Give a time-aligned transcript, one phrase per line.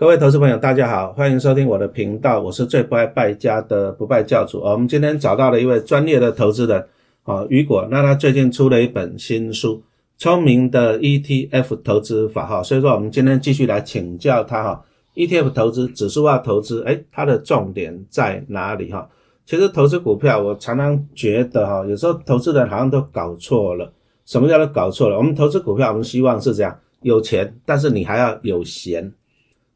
[0.00, 4.58] 各位投资朋友，大家好，欢迎收听我的频道，我是最不爱败家的不败教主。
[4.60, 6.82] 我们今天找到了一位专业的投资人，
[7.24, 7.86] 啊，雨果。
[7.90, 9.74] 那他最近出了一本新书
[10.16, 14.82] 《聪明的 ETF 投资法》哈，所以说我们今天继续来请教他哈
[15.16, 19.06] ，ETF 投资、指数化投资，哎，它的重点在哪里哈？
[19.44, 23.92] 其实投资股票，我常常觉得哈，有时候投资人好像都搞错了。
[24.24, 25.18] 什么叫做搞错了？
[25.18, 29.12] 我们投资股票，我们希望是这样，有钱，但是你还要有闲。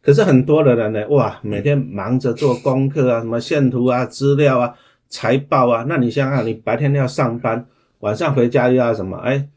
[0.05, 4.75] 可是很多的人呢，哇，每天忙着做功课啊，什么线图啊、资料啊、
[5.09, 7.65] 财报啊，那你想想，你白天要上班，
[8.01, 9.17] 晚上回家又要什么？
[9.17, 9.49] 哎，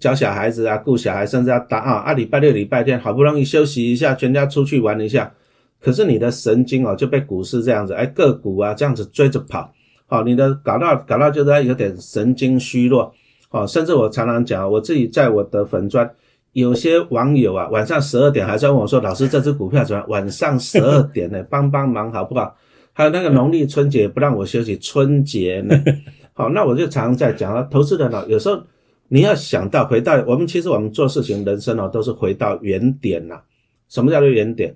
[0.00, 1.92] 教小孩子啊，顾小孩，甚至要打啊。
[1.98, 5.32] 啊，礼拜六、礼拜天好不容易休息一下，全家出去玩一下，
[5.80, 9.72] 可是你的神经哦就被股市这样子，哎，个股啊这样子追着跑，
[10.06, 13.14] 好，你的搞到搞到就是有点神经虚弱，
[13.50, 16.10] 哦，甚至我常常讲，我自己在我的粉砖。
[16.52, 21.42] 有些网友啊，晚上十二点还在问我说：“老师，这只股票怎么晚上十二点呢？
[21.48, 22.54] 帮帮忙好不好？”
[22.92, 25.74] 还有那个农历春节不让我休息，春节呢？
[26.34, 28.62] 好，那我就常常在讲啊，投资人呢，有时候
[29.08, 33.40] 你要想到回到我们，其实我们做事情、人生哦，都是回到原点呐。
[33.88, 34.74] 什么叫做原点？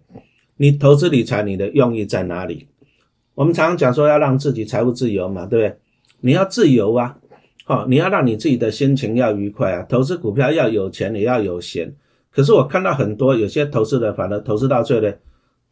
[0.56, 2.66] 你投资理财，你的用意在哪里？
[3.34, 5.78] 我们常常讲说要让自己财务自由嘛，对不对？
[6.20, 7.18] 你要自由啊。
[7.68, 9.82] 好，你要让你自己的心情要愉快啊！
[9.88, 11.92] 投资股票要有钱，也要有闲。
[12.30, 15.12] 可是我看到很多有些投资人，反而投资到最后呢，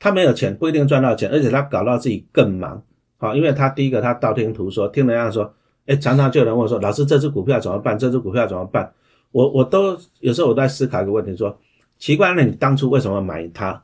[0.01, 2.83] 他没有钱，不一定赚到钱，而且他搞到自己更忙。
[3.17, 5.55] 好，因为他第一个他道听途说，听人家说，
[5.87, 7.97] 哎，常常就有人问说，老师这只股票怎么办？
[7.97, 8.93] 这只股票怎么办？
[9.31, 11.57] 我我都有时候我在思考一个问题，说
[11.99, 13.81] 奇怪，那你当初为什么买它？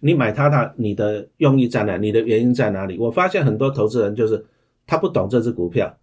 [0.00, 1.96] 你买它，它你的用意在哪？
[1.96, 2.98] 你的原因在哪里？
[2.98, 4.44] 我发现很多投资人就是
[4.84, 5.96] 他不懂这只股票。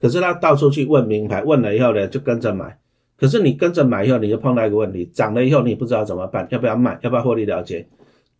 [0.00, 2.78] 可是他到处去问名牌，问了以后呢，就跟着买。
[3.16, 7.84] 可是你跟着买以后，你就碰到一个问题：涨了以后，你不知道怎么办，要不要卖，要不要获利了结？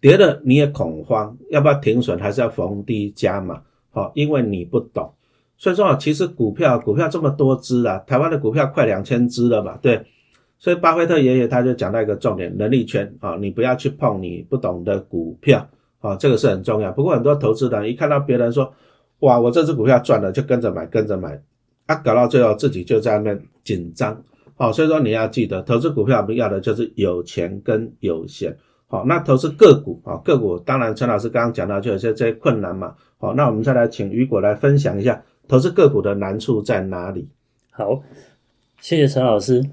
[0.01, 3.61] 跌了你也恐慌，要不要停损，还是要逢低加码？
[3.91, 5.13] 好，因为你不懂。
[5.57, 10.01] 所以说啊，其实股票股票这么多只啊，台湾的股票快两千只了嘛，对。
[10.61, 15.69] 所以巴菲特爷爷他就讲到一个重点：能力圈啊，你不要去碰你不懂的股票
[16.01, 16.93] 啊，这个是很重要。
[16.93, 18.73] 不过很多投资人一看到别人说，
[19.21, 21.41] 哇，我这只股票赚了，就跟着买，跟着买。
[21.89, 24.23] 他搞到最后自己就在那边紧张，
[24.57, 28.55] 好，所以说你要记得，投资股票我们要的就是有钱跟有闲，
[28.89, 37.27] 好，那投资个股啊，个股当然陈老师刚刚讲到就有些这些困难嘛，好，那我们再来请雨果来分享一下投资个股的难处在哪里？
[37.71, 38.03] 好，
[38.83, 39.65] 谢谢陈老师。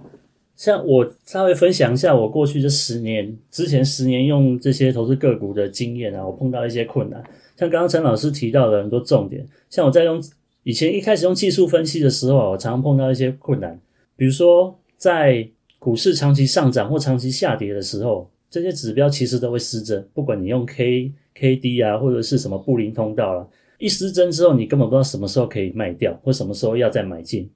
[0.56, 7.22] 像我稍微分享一下我过去这十年之前十年用这些投资个股的经验啊，我碰到一些困难，
[7.58, 10.18] 像刚刚陈老师提到的很多重点，像我在用。
[10.66, 13.80] 以前一开始用技术分析的时候我常常碰到一些困难，
[14.18, 27.48] 比如说在股市长期上涨或长期下跌的时候，这些指标其实都会失真，不管你用 K、K D 啊，或者是什么布林通道了，一失真之后，你根本不知道什么时候可以卖掉，或什么时候要再买进。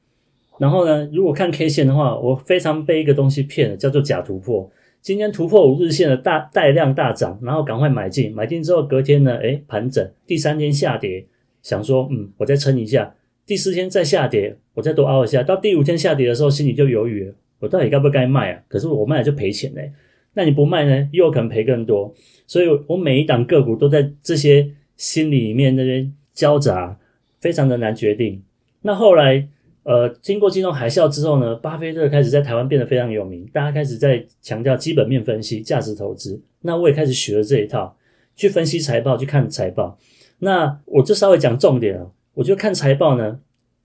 [0.59, 4.70] 然后呢，如果看 K 线的话，我非常被一个东西骗了，叫做假突破。
[5.02, 11.26] 今天突破五日线的大带量大涨，然后赶快买进，买进之后隔天呢，诶盘整，第三天下跌。
[11.62, 13.16] 想说，嗯，我再撑一下，
[13.46, 18.64] 第四天再下跌，我再多熬一下，到第五天下跌的时候，心里就犹豫了，我到底该不该卖啊？
[18.68, 19.92] 可是我卖了就赔钱嘞，
[20.34, 22.14] 那你不卖呢，又可能赔更多，
[22.47, 26.97] 所以我每一档个股都在这些心里面那边交杂，
[27.40, 28.41] 非常的难决定。
[28.81, 29.47] 那后来，
[29.84, 37.97] 呃，经过金融海啸之后呢，巴菲特开始在台湾变得非常有名，大家开始在强调基本面分析、价值投资，那我也开始学了这一套，
[38.36, 39.97] 去分析财报，去看财报。
[40.39, 42.11] 那我就稍微讲重点了。
[42.33, 43.39] 我觉得看财报呢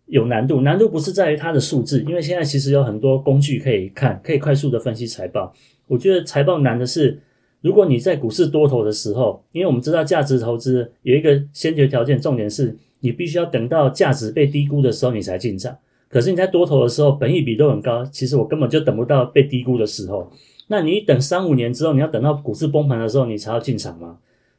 [0.06, 5.52] 有难度，难度不是在于它的数字，因为现在其实有很多工具可以看，可以快速的分析财报。
[5.88, 7.20] 我觉得财报难的是，
[7.62, 15.76] 如果你在股市多头的时候，因为我们知道价值投资有一个先决条件，重点是你必须要等到价值被低估的时候你才进场。
[16.08, 20.30] 可是你在多头的时候，本益比都很高，其实我根本就等不到被低估的时候。
[20.68, 24.18] 那你等三五年之后，你要等到股市崩盘的时候，你才要进场吗？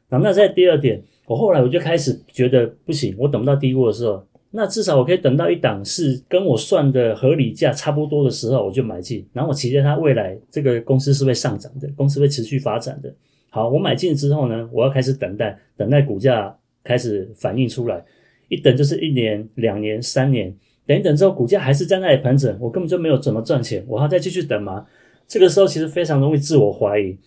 [0.10, 1.04] 那在第二点。
[1.28, 9.28] 我后来我就开始觉得不行，我等不到低估的时候，那至少我可以等到一档是跟我算的合理价差不多的时候，我就买进。
[9.34, 13.14] 然后我期待它未来这个公司是会上涨的，公司会持续发展的。
[13.50, 18.04] 好，我买进之后呢，我要开始等待，等待股价开始反映出来。
[18.48, 20.56] 一等就是一年、两年、三年，
[20.86, 24.86] 等一等之后股价还是在那里盘整，我根本就没有怎么赚钱，我还再继续等吗？
[25.28, 27.18] 这个时候其实非常容易自我怀疑。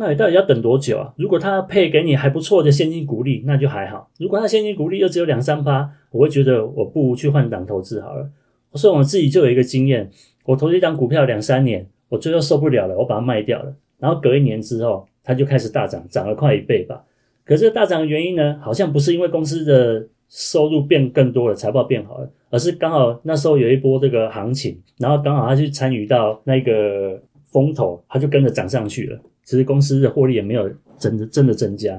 [0.00, 1.12] 那你到底要等多久啊？
[1.16, 8.30] 如果他配给你还不错的现金股利，那就还好；如果他现金股利又只有两三趴，我会觉得我不如去换档投资好了。
[8.74, 10.08] 所以我自己就有一个经验，
[10.44, 13.74] 我投一档股票两三年，我最后受不了了，我把它卖掉了。
[13.98, 17.02] 然后隔一年之后，它就开始大涨，涨了快一倍吧。
[17.44, 29.18] 可是大涨的原因呢，好像不是因为公司的收入变更多了，财报变好了，而是刚好那时候有一波这个行情，然后刚好他去参与到那个风头，他就跟着涨上去了。
[29.48, 31.98] 其实公司的获利也没有真的真的增加。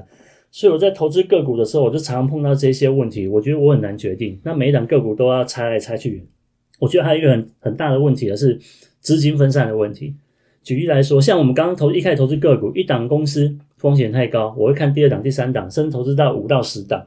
[0.52, 3.26] 所以我在投资个股的时候，我就常常碰到这些问题。
[3.26, 6.28] 我觉得我很难决定，那每一档个股都要猜来猜去。
[6.78, 8.56] 我觉得还有一个很很大的问题的是
[9.00, 10.14] 资金分散的问题。
[10.62, 17.04] 举例来说，像我们刚刚投一开始投资个股，一档公司风险太高，我会看第二档、第三档，甚至投资到五到十档。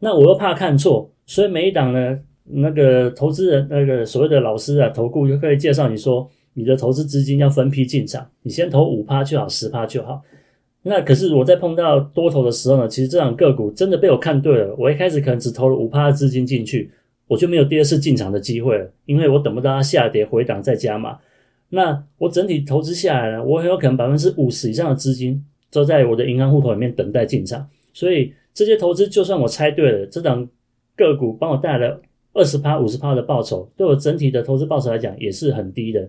[0.00, 10.22] 那我又怕看错，所以每一档呢，那个投资人那个所谓的老师啊，投顾就可以介绍你说，你的投资资金要分批进场，你先投五趴就好，十趴就好。
[10.80, 14.74] 那可是我在碰到多头的时候呢，其实这档个股真的被我看对了。
[14.78, 16.90] 我一开始可能只投了五趴的资金进去，
[17.26, 21.18] 我就没有第二次进场的机会了，因为我等不到它下跌回档再加码。
[21.68, 27.68] 那我整体投资下来呢，我很有可能百分之五十以上的资金都在我的银行户头里面等待进场。
[27.92, 30.48] 所以这些投资，就算我猜对了，这档
[30.96, 32.00] 个股帮我带来了
[32.32, 36.08] 二十趴、五十趴的报酬，对我整体的投资报酬来讲也是很低的。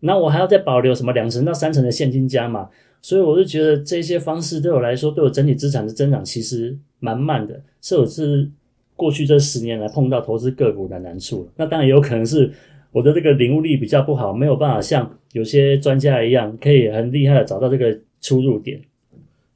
[0.00, 2.68] 那我还要再保留什么两成到三成的现金加码？
[3.02, 8.50] 所以我就觉得这些方式对我来说，对我整体资产的增长其实蛮慢的，是我是
[8.96, 11.48] 过去这十年来碰到投资个股的难处。
[11.56, 12.50] 那当然也有可能是
[12.90, 18.80] 我的这个领悟力比较不好，没有办法像有些专家一样，可以很厉害的找到这个出入点。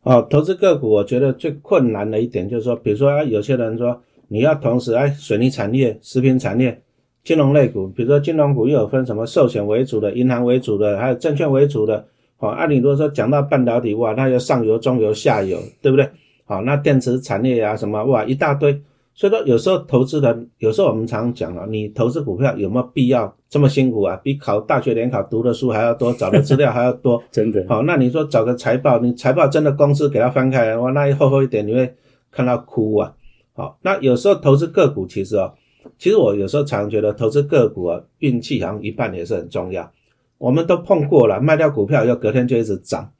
[0.03, 6.81] 哦，投资个股，我觉得最困难的一点就是说，比如说有些人说你要同时哎，水泥产业、食品产业、
[7.23, 12.05] 金融类股，比如说金融股又有分什么寿险为主的、银行为主的，还有证券为主的。
[12.37, 16.09] 好，按理如果说讲到半导体哇，那就上游、中游、下游，对不对？
[16.47, 18.81] 好，那电池产业呀，什么哇，一大堆。
[19.13, 24.17] 所以说，有时候投资人，有时候我们常讲了，你投资股票有没有必要这么辛苦啊？
[24.23, 27.63] 比考大学联考读的书还要多，找的资料还要多， 真的。
[27.69, 31.93] 好，那你说找个财报，你财报真的公司给它翻开来，哇，那一厚厚一点，你会
[32.31, 33.13] 看到哭啊。
[33.53, 35.53] 好，那有时候投资个股，其实哦，
[35.99, 39.91] 其实我有时候常觉得投资个股啊，运气好像一半也是很重要。
[40.39, 43.13] 我们都碰过了，卖掉股票又隔天就一直涨，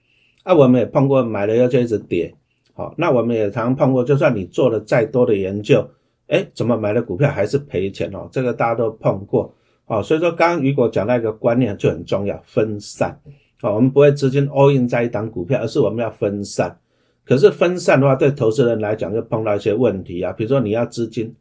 [0.43, 2.35] 啊，我们也碰过买了又就一直跌，
[2.73, 5.87] 好，那我们也常碰过，就算你做了再多的研究，
[6.29, 8.27] 哎，怎么买了股票还是赔钱哦？
[8.33, 9.55] 这个大家都碰过，
[9.87, 13.21] 哦，所以说刚刚雨果讲那个观念就很重要，分散，
[13.61, 16.79] 哦，我们不会资金 all in 在一档股票，而是我们要分散。
[17.27, 21.35] 可是分散的话，对投资人来讲就碰到一些问题啊，比如说你要资金，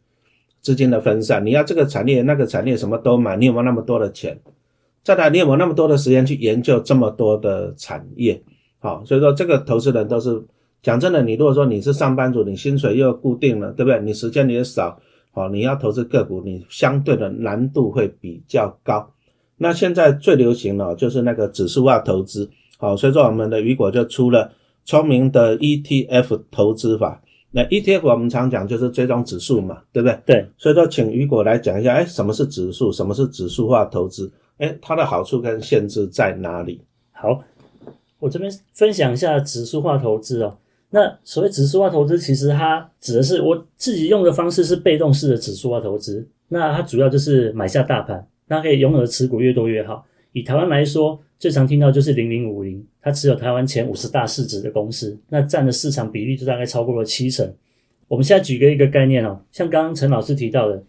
[0.61, 4.39] 资金的分散，你要这个产业那个产业什么都买，你有没有那么多的钱？
[5.01, 8.41] 再来，你有没有那么多的时间去研究这么多的产业？
[8.79, 10.41] 好，所以说这个投资人都是
[10.83, 11.23] 讲真的。
[11.23, 13.99] 你如果说你是上班族，你薪水又固定了，对不对？
[14.01, 14.99] 你时间也少，
[15.31, 19.09] 好，你要投资个股，你相对的难度会比较高。
[19.57, 24.51] 那现在最流行的就是那个指数化投资，好，所以说我们的雨果就出了
[24.83, 27.21] 聪明的 ETF 投资法。
[27.51, 30.19] 那 ETF 我们常讲就是追踪指数嘛，对不对？
[30.25, 30.45] 对。
[30.57, 32.91] 所以说，请雨果来讲一下，哎，什么是指数？
[32.91, 34.31] 什么是指数化投资？
[34.57, 36.81] 哎，它的好处跟限制在哪里？
[37.11, 37.43] 好，
[38.19, 40.57] 我这边分享一下指数化投资哦。
[40.91, 46.27] 那所谓指数化投资，其实它指的是我自己用的方式是被动式的指数化投资。
[46.49, 50.05] 那它主要就是买下大盘，那可以拥有的持股越多越好。
[50.33, 57.51] 以台湾来说，最常听到就是零零五零，它持有台湾前五十大市值的公司，那占的市场比例就大概超过了七成。
[58.07, 60.83] 我们现在举个一个概念哦，像刚刚陈老师提到的，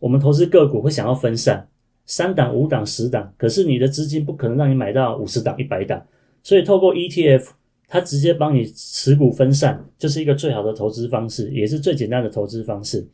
[0.00, 1.68] 我们投资个股会想要分散。
[2.04, 6.04] 三档、五档、十档，可是你的资金不可能让你买到五十档、一百档，
[6.42, 7.50] 所以透过 ETF，
[7.86, 13.06] 它直接帮你持股分散，就是一个最好的投资方式，也是最简单的投资方式。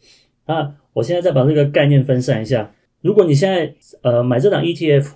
[0.47, 5.07] 那我现在再把这个概念分散一下，如果你现在呃买这档 ETF，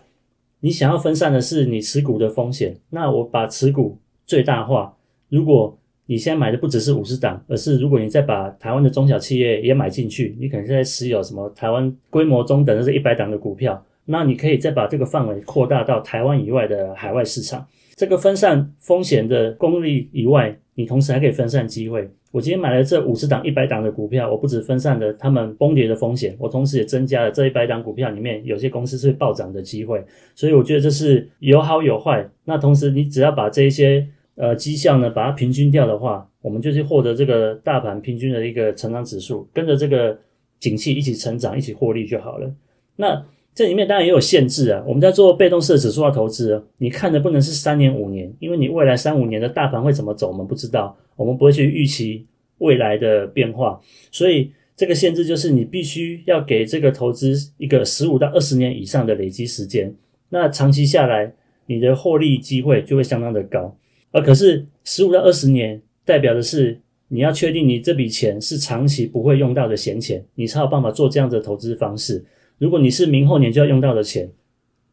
[0.64, 4.96] 你想要分散的是你持股的风险，那我把持股最大化。
[5.28, 5.76] 如果
[6.06, 17.66] 你现在买的不只是五十档，而是如果你再把台湾的中小企业也买进去，你可能现在持有什么台湾规模中等的是一百档的股票，那你可以再把这个范围扩大到台湾以外的海外市场。
[17.94, 22.08] 这个分散风险的功力以外，你同时还可以分散机会。
[22.30, 30.04] 我今天买了这五十档、一百档的股票，我不止分散了他们崩跌的风险，我同时也增加了这一百档股票里面有些公司是暴涨的机会。
[30.34, 32.28] 所以我觉得这是有好有坏。
[32.44, 34.06] 那同时你只要把这一些。
[34.34, 40.18] 呃，绩效呢，把它平均掉的话，我们就是获得这个大盘平均的一个成长指数，跟着这个
[40.58, 42.50] 景气一起成长，一起获利就好了。
[42.96, 43.22] 那
[43.54, 44.82] 这里面当然也有限制啊。
[44.86, 52.26] 我们在做被动式的指数化投资，你看的不能是三年五年，因为你未来三五年的大盘会怎么走，我们不知道，我们不会去预期
[52.58, 53.80] 未来的变化。
[54.10, 59.94] 所以这个限制就是你必须要给这个投资一个十五到二十年以上的累积时间，
[60.30, 61.34] 那长期下来，
[61.66, 63.76] 你的获利机会就会相当的高。
[64.12, 72.24] 而可是十五到二十年代表的是你要确定你这笔钱是长期不会用到的闲钱，你才有办法做这样的投资方式。
[72.62, 74.30] 如果你是明后年就要用到的钱，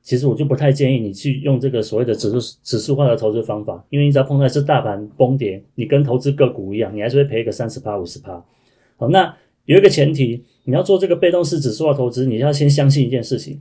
[0.02, 8.44] 其实我就不太建议你去用这个所谓的指数指数化的投资方法，因为你只要碰到是大盘崩跌，你跟投资个股一样，你还是会赔个三十趴五十趴。
[8.98, 13.60] 好，那有一个前提，你要做这个被动式指数化投资，你要先相信一件事情：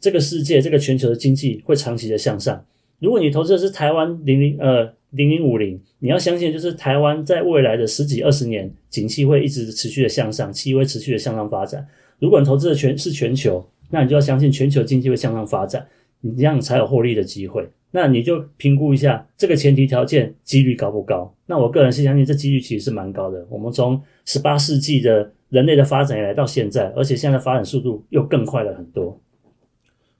[0.00, 2.64] 这个世界、这个全球的经济会长期的向上。
[3.00, 11.86] 如果你投资的是台湾零零呃零零五零，你要相信就是台湾在未来的十几二十年，景气会一直持续的向上，企业会持续的向上发展。
[12.22, 15.84] 如果你投资的全是全球，那你就要相信全球经济会向上发展，
[16.20, 17.68] 你这样才有获利的机会。
[17.90, 21.34] 那你就评估一下这个前提条件几率高不高？
[21.46, 23.44] 那我个人是相信这几率其实是蛮高的。
[23.50, 29.20] 我们从十八世纪的人类的发展以来到现在，而且现在发展速度又更快了很多。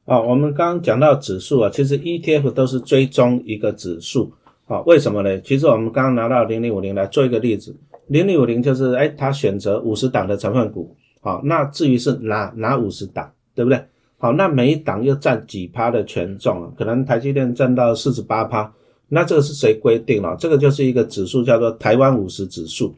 [0.05, 4.33] 啊，我们刚刚讲到指数啊，其实 ETF 都是追踪一个指数
[4.67, 5.41] 啊，为什么呢？
[5.43, 7.77] 其实我们刚刚拿到零零五零来做一个例子，
[8.09, 10.95] 零零五零就是哎，它选择五十档的成分股，
[11.25, 13.33] 好，那至于是哪哪五十档？
[13.55, 13.83] 对不对？
[14.19, 16.73] 好，那每一档又占几趴的权重啊？
[16.77, 18.73] 可能台积电占到四十八趴，
[19.09, 20.37] 那这个是谁规定了？
[20.37, 22.95] 这个就是一个指数，叫做台湾五十指数。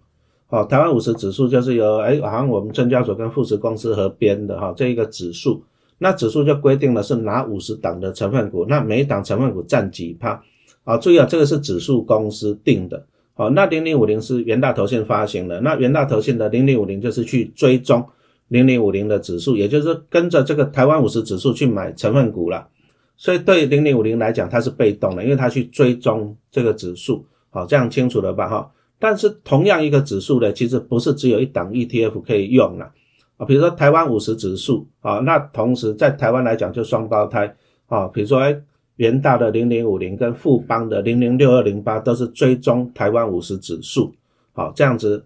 [0.46, 5.62] 好，台湾五十指数就是由哎，好像我们证交所跟富时公司合编的哈，这一个指数。
[5.98, 10.42] 那指数就规定了是哪五十档的成分股，那每一档成分股占几趴？
[10.84, 13.04] 好，注意啊，这个是指数公司定的。
[13.34, 18.04] 好，那零零五零是元大投信发行的，那元大投信的零零五零就是去追踪。
[18.48, 22.68] 零零五零的指数，也就是跟着这个台湾五十指数去买成分股了，
[23.16, 28.46] 所以对零零五零来讲，它是被动的，因为它去追踪这个指数，好，这样清楚了吧？
[28.46, 32.92] 哈，但是同样一个指数呢，其实不是只有一档 ETF 可以用了
[33.38, 38.54] 啊，比如说台湾五十指数啊，那同时在台湾来讲就双胞胎啊，比如说哎，
[38.96, 44.14] 元大的零零五零跟富邦的零零六二零八都是追踪台湾五十指数，
[44.52, 45.24] 好，这样子。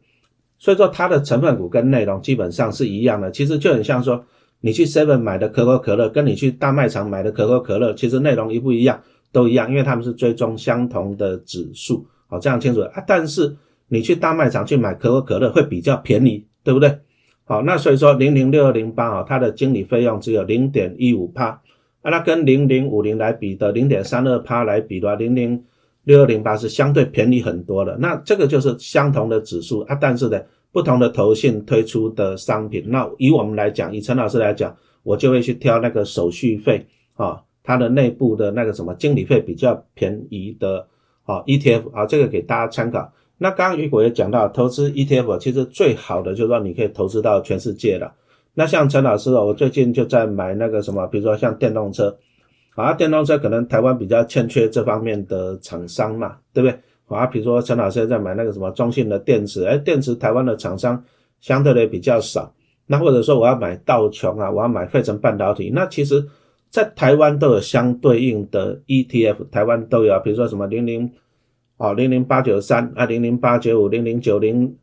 [0.59, 4.25] 所以说它的成分股跟内容基本上是一样的，其实就很像说
[4.61, 13.05] 你去 Seven 买的可口可乐，跟你去大卖场买的可口可乐，其实内容一不一样，都一样，因为他们是追踪相同的指数，好，这样清楚啊。
[13.07, 13.57] 但是
[13.87, 16.99] 你去大卖场去买可口可乐会比较便宜，对不对？
[17.45, 21.61] 好，那所以说零零六二零八啊，它的经理费用只有零点一五帕，
[22.11, 25.65] 那跟零零五零来比的零点三二帕来比的话，零零。
[26.05, 30.41] 六二零八是相对便宜很多的，那这个就是相同的指数啊，但是呢，
[30.73, 36.87] 不同的投信推出的商品，那以我们来讲，以陈老师来讲，我就会去挑那个手续费
[37.17, 40.87] 啊，它的内部的那个什么经理费比较便宜的
[41.27, 43.13] 啊 ETF 啊，这个给大家参考。
[43.37, 48.11] 那刚刚雨果也讲到，投资 ETF 其实最好的就是说你可以投资到全世界的。
[48.55, 52.17] 那像陈老师哦，我最近就在买那个什么，比如说像电动车。
[52.75, 56.79] 啊，电动车可能台湾比较欠缺这方面的厂商嘛，对不对？
[57.09, 61.03] 啊，比如说陈老师在买那个什么中性的电池，哎，电池台湾的厂商
[61.41, 62.55] 相对的比较少。
[62.87, 66.25] 那或者说我要买道琼啊，我要买费城半导体，那其实
[66.71, 71.11] 在台湾都有相对应的 ETF，台湾都有，比如说什么零零
[71.79, 74.77] 啊零零八九三啊零零八九五零零九零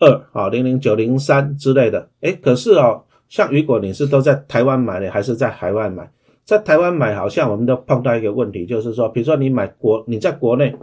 [0.00, 2.08] 二啊零零九零三之类的。
[2.20, 6.10] 哎，可是哦，像如果你是都在台湾买的，还是在海外买？
[6.44, 10.74] 在台湾买，好像我们都碰到一个问题，就是说，比如说你买国，你在国内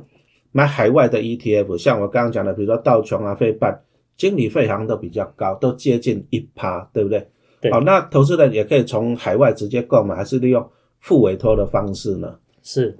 [0.51, 3.81] 买海外的 ETF，像我刚刚讲的，比如说道琼啊、费半，
[4.15, 7.27] 经理费好像都比较高，都接近一趴，对不对？
[7.61, 7.71] 对。
[7.71, 10.69] 好，那投资人也可以从海外直接购买，还是利用
[10.99, 12.37] 付委托的方式呢？
[12.61, 12.95] 是，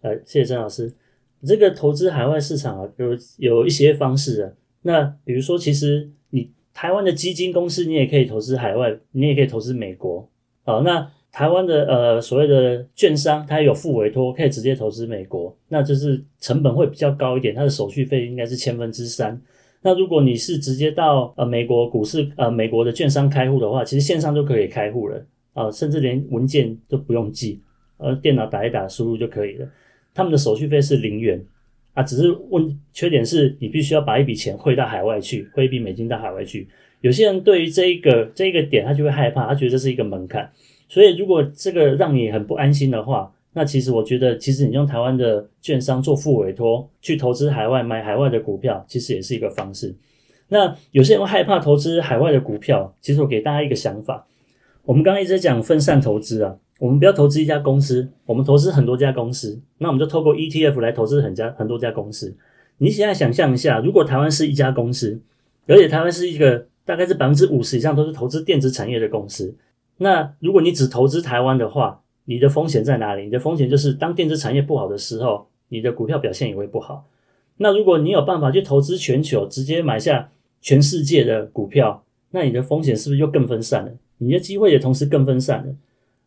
[0.00, 0.92] 呃，谢谢郑老师。
[1.46, 4.50] 这个投资海外市场啊，有有一些方式啊。
[4.82, 10.28] 那比如说，其实你台湾的基金公司，你也可以投资海外，你也可以投资美国。
[10.64, 11.10] 好，那。
[11.30, 19.38] 台湾的呃所谓的券商，它有付委托，可以直接投资美国，那就是成本会比较高一点，它的手续费应该是千分之三。
[19.82, 27.60] 那如果你是直接到呃美国股市呃美国的券商开户的话，其实线上就可以开户了啊，甚至连文件都不用寄，
[27.98, 29.68] 呃电脑打一打输入就可以了。
[30.14, 31.44] 他们的手续费是零元
[31.94, 36.68] 啊，只是问缺点是你必须要把一笔钱汇到海外去，汇一笔美金到海外去。
[37.00, 40.50] 有些人对于这一个这一个点，他就会害怕，他觉得这是一个门槛。
[40.88, 49.94] 所以，如果这个让你很不安心的话，那其实我觉得，其实你用台湾的券商做副委托去投资海外买海外的股票，其实也是一个方式。
[50.48, 54.26] 那有些人会害怕投资海外的股票，其实我给大家一个想法：
[54.84, 59.60] 我们刚刚一直在讲分散投资啊，我们不要投资一家公司，我们投资很多家公司。
[59.78, 62.34] 那我们就透过 ETF 来投资很家很多家公司。
[62.78, 65.20] 你现在想象一下，如果台湾是一家公司，
[65.66, 69.54] 而且台湾是一个大概是百分之五十以上都是投资电子产业的公司。
[69.96, 73.24] 那如果你只投资台湾的话，你的风险在哪里？
[73.24, 77.04] 你的风险就是当电子产业不好的时候，你的股票表现也会不好。
[77.56, 80.30] 那如果你有办法去投资全球，直接买下
[80.60, 83.90] 全世界的股票，那你的风险是不是就更分散了？
[84.18, 85.74] 你的机会也同时更分散了。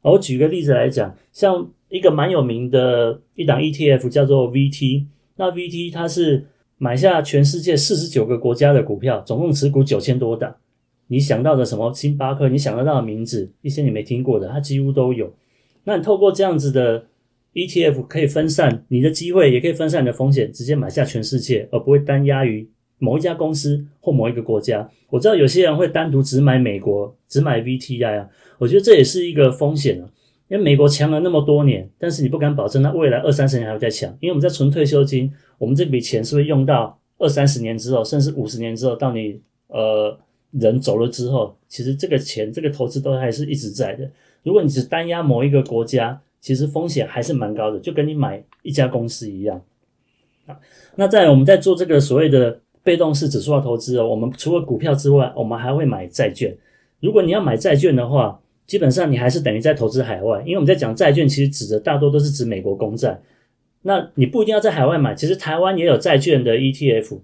[0.01, 5.05] 我举个例子来讲，像一个蛮有名的一档 ETF 叫做 VT，
[5.35, 10.55] 那 VT 它是买下全世界四十九个国家的股票，总共持股九千多档。
[11.07, 15.33] 你想到的什么星巴克，你想得到的名字，一些你没听过的，它几乎都有。
[15.83, 17.05] 那你透过这样子的
[17.53, 22.69] ETF，可以分散你的机会，也可以分散你的风险，直接买下全世界，而不会单压于
[23.01, 24.87] 某一家公司或某一个国家。
[25.09, 28.29] 我知道有些人会单独只买美国，只买 VTI 啊。
[28.59, 30.07] 我觉得这也是一个风险啊，
[30.47, 34.09] 因为美国强了那么多年，但是你不敢保证它未来二三十年还会再强。
[34.21, 40.17] 因为我们在存退休金，我们这笔钱是会用到二三十年之后，甚至五十年之后，到你呃
[40.51, 44.09] 人走了之后，其实这个钱这个投资都还是一直在的。
[44.43, 49.61] 如果你只单压某一个国家，其实风险还是蛮高的，就跟你买一家公司一样
[50.45, 50.57] 啊。
[50.95, 56.55] 那在我们在做这个所谓的被动式指数化投资哦，我们除了股票之外，我们还会买债券。
[56.99, 63.21] 如果你要买债券的话，基本上你还是等于在投资海外，因为我们在讲债券，其实指的大多都是指美国公债。
[63.83, 67.19] 那你不一定要在海外买，其实台湾也有债券的 ETF，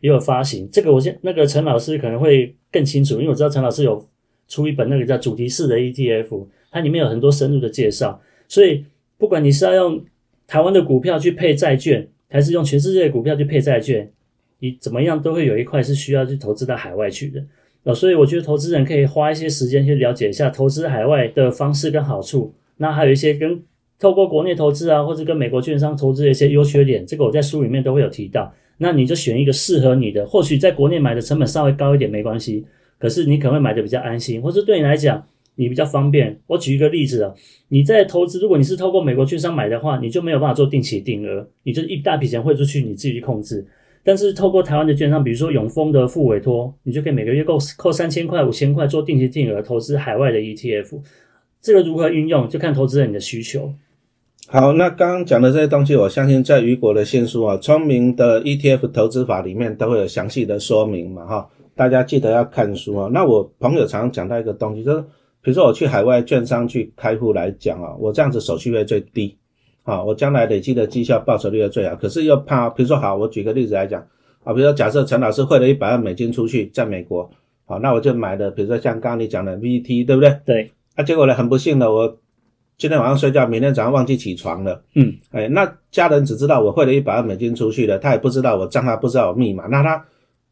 [0.00, 0.68] 也有发行。
[0.70, 4.06] 这个我先那个陈老师可能会更清楚，因为我知道陈老师有
[4.46, 8.20] 出一本那个叫主题式的 ETF，它里面有很多深入的介绍。
[8.46, 8.84] 所以
[9.16, 10.04] 不管你是要用
[10.46, 14.12] 台湾的股票去配债券，还是用全世界的股票去配债券，
[14.64, 17.44] 你怎么样都会有一块是需要去投资到海外去的。
[17.82, 22.54] 呃，所以我觉得投资人可以花一些时间去了解一下投资海外的方式跟好处。
[22.78, 23.62] 那还有一些跟
[23.98, 28.50] 透过国内投资啊，或者跟美国券商投资的一些优缺点，这个我在书里面都会有提到。
[28.78, 32.64] 那你就选一个适合你的，或许在国内买的成本稍微高一点没关系，
[32.98, 35.22] 可是你可能会买的比较安心，或者对你来讲
[35.56, 36.40] 你比较方便。
[36.46, 37.34] 我举一个例子啊，
[37.68, 43.64] 你在投资，如果你是透过美国券商买的话，你就没有办法做定期定额，你就一大笔钱汇出去，你自己去控制。
[44.04, 51.00] 但是透过台湾的券商，比如说永丰的付委托，你就可以每个月扣扣三千块、五千块做定期定额投资海外的 ETF。
[51.62, 53.72] 这个如何运用，就看投资人的需求。
[54.48, 63.08] 好，那刚刚讲的这些东西，我相信在雨果的新书啊《聪明的 ETF 投资法》里面都会有详细的说明嘛，哈，大家记得要看书啊。
[63.10, 65.00] 那我朋友常常讲到一个东西，就是
[65.40, 69.34] 比如说我去海外券商去开户来讲啊，我这样子手续费最低。
[69.84, 74.00] 啊，我将来累积的绩效报酬率的最好，可是又怕，比如说好，我举个例子来讲，
[74.42, 77.30] 啊，比如说假设陈老师汇了一百万美金出去，在美国，
[77.66, 80.36] 好，那我就买的，比如说像刚刚你讲的 VT，对不对？
[80.44, 80.70] 对。
[80.94, 82.18] 啊，结果呢，很不幸的，我
[82.78, 84.82] 今天晚上睡觉，明天早上忘记起床了。
[84.94, 85.12] 嗯。
[85.32, 90.02] 哎，那家人只知道我汇了一百万美金出去了，他也不知道我账号，不知道我密码，那他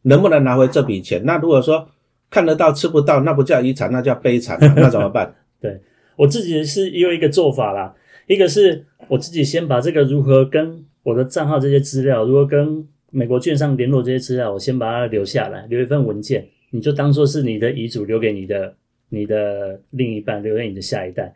[0.03, 1.23] 能不能拿回这笔钱？
[1.25, 1.87] 那如果说
[2.29, 5.33] 看得到吃不到，那不叫遗产，那叫悲惨，那怎么办？
[5.59, 5.81] 对
[6.17, 7.91] 我自己是有一个做法啦。
[8.27, 18.73] 一个是我自己先把这个如何跟我的账号这些资料，如何跟美国券商联络这些资料，我先把它留下来，留一份文件，你就当做是你的遗嘱，留给你的
[19.09, 21.33] 你的另一半，留给你的下一代。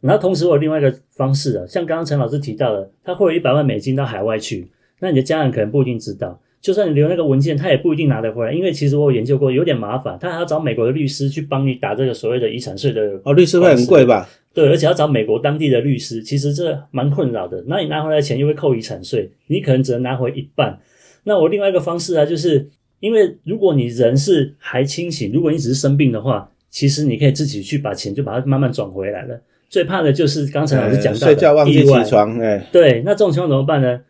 [0.00, 4.66] 然后同时我有另外一个方式啊，像刚刚陈老师提到的，他会有一百万美金到海外去，
[4.98, 6.40] 那你的家人可能不一定知道。
[6.60, 13.20] 就算你留那个文件，他也不一定拿得回来，因为其实我有研究过，有点麻烦，他还要找美国的律师去帮你打这个所谓的遗产税的。
[13.24, 14.28] 哦，律师会很贵吧？
[14.54, 17.64] 对，而且要找美国当地的律师，其实这蛮困扰的。
[17.66, 20.78] 那你拿回来的钱又会扣遗产税，你可能只能拿回一半。
[21.24, 22.68] 那我另外一个方式啊，就是
[23.00, 29.40] 因为如果你人是还清醒，如果你只是生病的话，其实你可以自己去把钱就把它慢慢转回来了。
[29.68, 34.00] 最怕的就是刚才老师讲到睡觉忘记起床，哎，对，那这种情况怎么办呢？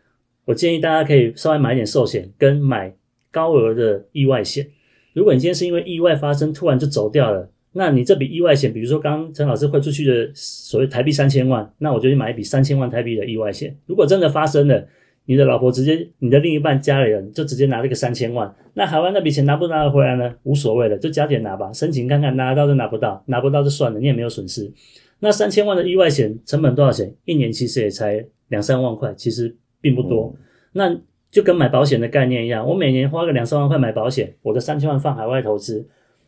[0.45, 2.93] 我建议大家可以稍微买一点寿险，跟买
[3.31, 4.67] 高额的意外险。
[5.13, 13.75] 如果你今天是因为意外发生突然就走掉了，那你这笔意外险，比如说刚刚陈老师汇出去的所谓台币三千万，那我就去买一笔三千万台币的意外险。
[13.85, 14.87] 如果真的发生了，
[15.25, 20.33] 你的老婆直接，你的另一半家里人就直接拿这个三千万，那海外那笔钱拿不拿得回来呢？
[20.43, 24.71] 无所谓了，就加点拿吧，申请看看拿得到就拿不到，拿不到就算了，你也没有损失。
[25.19, 27.13] 那三千万的意外险成本多少钱？
[27.25, 29.55] 一年其实也才两三万块，其实。
[29.83, 30.33] 并不多，
[30.71, 30.97] 那
[31.29, 35.85] 就跟买保险的概念一样，我每年花个两三万块买保险，我的三千万放海外投资。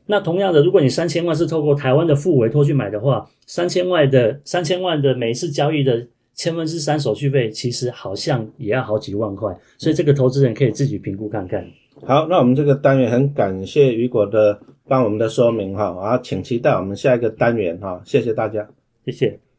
[0.08, 9.52] 那同样的，如果你三千万是透过台湾的付委托去买的话，三千万的三千万的每一次交易的千分之三手续费，其实好像也要好几万块。
[9.78, 11.66] 所以这个投资人可以自己评估看看。
[12.06, 18.68] 好，那我们这个单元很感谢雨果的帮我们的说明哈，然后请期待我们下一个单元哈，谢谢大家，
[19.06, 19.45] 谢谢。